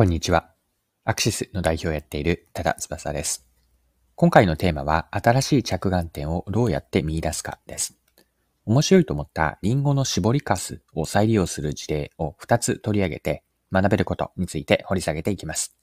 [0.00, 0.48] こんにちは。
[1.04, 3.46] アクシスの代表をやっている多田翼です。
[4.14, 7.98] 今回のテーマは、新しい着眼点をどうやって見出すかです。
[8.64, 15.76] 面白いと思ったリンゴの絞りかすを再利用する事例を2つ取り上げて、学べることについて掘り下げていきます。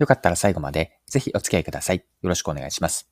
[0.00, 1.98] よかったら最後までぜひお付き合いください。
[1.98, 3.08] よろしくお願いします。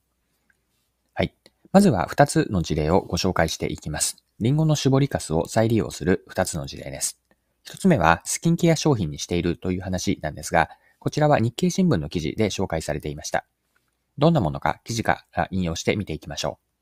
[1.15, 1.37] はい。
[1.71, 4.25] まずは2つの事例をご紹介していきます。
[4.41, 7.22] リンゴの絞りかすを再利用する2つの事例です。
[7.63, 13.45] 一つ目はスキンケア商品にしているという話なんですが、こちらは日経新聞の記事で紹介されていました。
[14.19, 16.73] どんなものか記事から引用して見ていきましょう。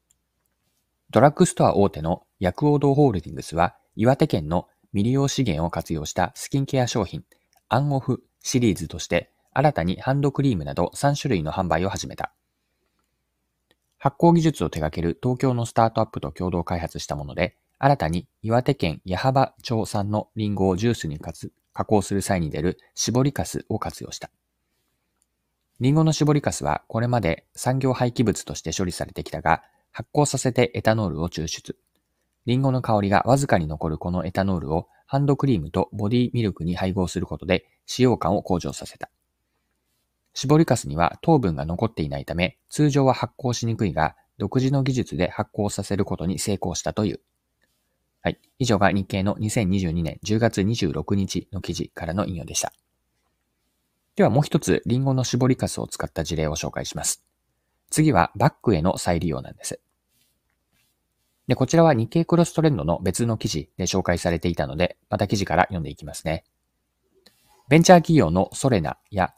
[1.11, 7.25] ドラッグストア大手の薬王堂ホールディングスは岩手県の未利用資源を活用したスキンケア商品
[7.69, 12.33] アンオフシリーズとして新たにハンドクリームなど3種類の販売を始めた。
[13.99, 24.31] 発酵技術を手掛ける東京のスタートアップと共同開発したもので、新たに岩手県矢巾町産のリンゴをジュースに加工する際に出る絞りかすを活用した。
[25.81, 31.75] リンゴの絞りかすはこれまで産業廃棄物として処理されてきたが、発酵させてエタノールを抽出。
[32.45, 39.09] リンゴの香りがわずかに残るこのエタノールをハンドクリームとボディミルクに配合することで使用感を向上させた。
[40.35, 47.21] 絞りかすには糖分が残っていないため、通常は発酵しにくいが、独自の技術で発酵させることに成功したという。
[48.23, 48.39] はい。
[48.59, 52.73] 以上が日経の2022年10月26日の記事からの引用でした。
[54.17, 57.25] ではもう一つ、リンゴの絞りかすを使った事例を紹介します。
[57.91, 59.81] 次はバッグへの再利用なんです。
[61.49, 66.45] で、こちらは日経クロストレンドの別の記事で紹介されていたので、また記事から読んでいきますね。
[67.69, 69.35] ベンチャー企業のソレナや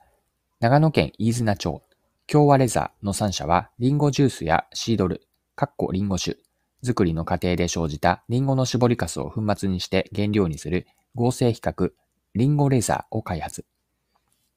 [0.61, 1.83] 長野県飯綱町、
[2.27, 6.39] 京和レザーの3社は、リンゴジュースやシードル、カッコリンゴ酒、
[6.85, 11.93] 作りの過程で生じたリンゴの絞りかすを粉末にして原料にする合成比較
[12.35, 13.65] リンゴレザーを開発。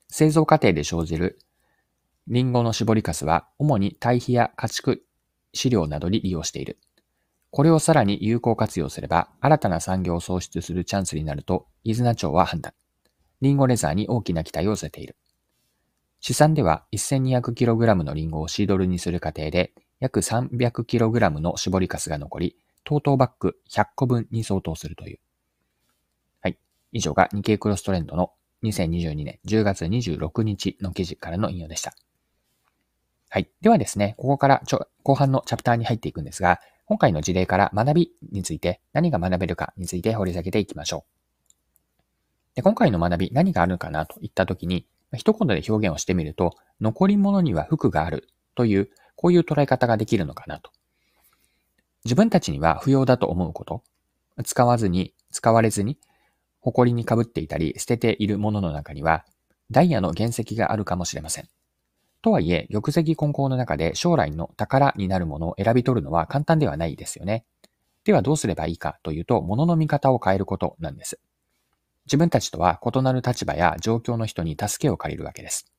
[0.10, 1.38] 製造過程で生じる
[2.28, 5.04] リンゴの絞りかすは主に堆肥や家畜
[5.54, 6.80] 飼料などに利用している。
[7.52, 12.74] これをさらに有効活用すれば新たな産業を創出するチャンスになると飯綱町は判断。
[13.42, 15.16] リンゴレザーに大きな期待を寄せている。
[16.22, 19.74] 試算では 1200kg のリンゴをシードルにする過程で
[20.06, 25.20] 約 300kg の絞りかすが残り、トートバッグ100個分に相当するという。
[26.42, 26.60] はい。
[26.92, 28.32] 以上が日経クロストレンドの
[28.64, 31.94] 2022年10月26日の記事からの引用でした。
[33.30, 33.50] はい。
[33.62, 41.16] ではですね、ここからちょ後半のチャプターに入っていくんですが、今回の事例から学びについて何が学べるかについて掘り下げていきましょう。
[42.54, 50.72] で今回の学び何があるかなといったときに、一言で表現をしてみると、残り物には服があるというこういう捉え方ができるのかなと。
[52.04, 53.84] 自分たちには不要だと思うこと、
[54.44, 55.98] 使わずに、使われずに、
[56.62, 59.26] 埃にかぶっていたり捨てているものの中には、
[59.72, 61.48] ダイヤの原石があるかもしれません。
[62.22, 67.46] とはいえ、玉石混交の中で将来の宝になるものを選び取るのは簡単ではないですよね。
[68.04, 71.20] ではどうすればいいかというと、物の見方を変えることなんです。
[72.06, 75.72] 自分たちとは異なる立場や状況の人に助けを借りるわけです。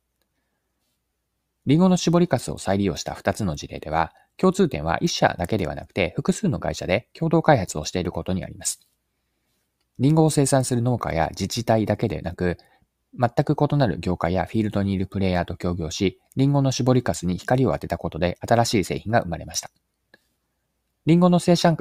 [1.67, 8.87] リンゴの絞りかすを再利用した2つの事例では、共通点は1社だけではなくて複数の会社で共同開発をしていることにあります。
[9.99, 12.59] リンゴを生産する農家や自治体だけでなく、
[13.19, 19.71] 全く異なる業界やフィールドにいるプレイヤーと協業し、リンゴの絞りかすに光を当てたことで新しい製品が生まれました。
[21.07, 21.77] リンゴの生産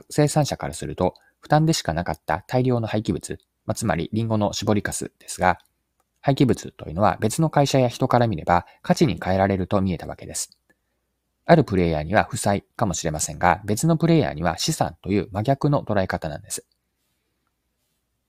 [0.45, 5.59] 者からすると、負担でしかなかった大量の廃棄物、まあ、つまりリンゴの絞りかすですが、
[6.25, 10.57] 廃棄物というのは別の会社や人から見れば価値に変えられると見えたわけです。
[11.45, 16.65] あるプレイヤーには負債かもしれませんが、別のプレイヤーには資産という真逆の捉え方なんです。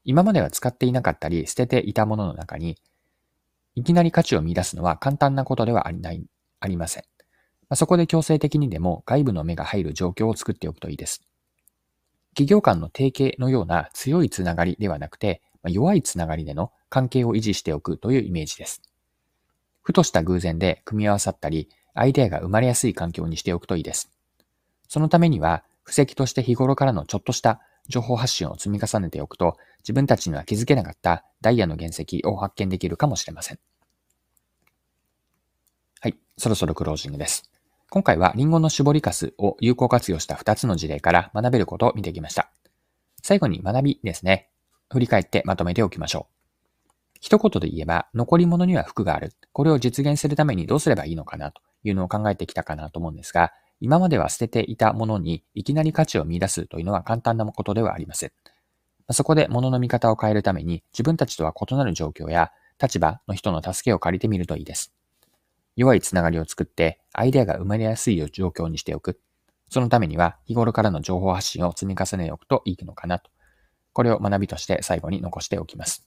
[0.04, 2.76] 今までは使っていなかったり捨てていたものの中に、
[3.76, 6.22] いきなり価値を見出すのは簡単なことではありない
[6.60, 7.04] ありません。
[7.70, 11.22] まそこで強制的にでも外部の目が入る状況を作っておくといいです。
[12.34, 18.82] 企業間の提携のような強いつながりではなくて、ま弱いつながりでの関係を維持しておくというイメージです。
[19.82, 24.10] ふとした偶然で組み合わさったり、アイデアが生まれやすい環境にしておくといいです。
[24.88, 33.58] そのためには、布石として日頃からのちょっとした情報発信を積み重ねておくと、自分たちには気づけなかったダイヤの原石を発見できるかもしれません。
[36.00, 37.50] はい、そろそろクロージングです。
[37.88, 42.50] 今回はリンゴの絞りかすを有効活用した2つの事例から学べることを見てきました。
[43.22, 44.50] 最後に学びですね。
[44.90, 46.35] 振り返ってまとめておきましょう。
[47.26, 49.32] 一言で言えば、残り物には服がある。
[49.52, 53.50] これを実現するためにどうすればいいのかなというのを考えてきたかなと思うんですが、
[53.80, 58.32] 今までは捨てていたものにいきなり価値を見出すというのは簡単なことではありません。
[59.10, 64.92] そこで物の見方を変えるために自分たちとは異なる状況や立場の人の助けを借りてみるといいです。
[65.74, 69.18] 弱いつながりを作ってアイデアが生まれやすい状況にしておく。
[69.68, 73.32] そのためには日頃からの情報発信を積み重ねておくといいのかなと。
[73.92, 76.06] これを学びとして最後に残しておきます。